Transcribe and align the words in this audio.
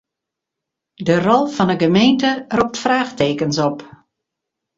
De 1.07 1.17
rol 1.27 1.45
fan 1.55 1.73
'e 1.73 1.77
gemeente 1.83 2.29
ropt 2.57 2.81
fraachtekens 2.83 3.57
op. 3.69 3.79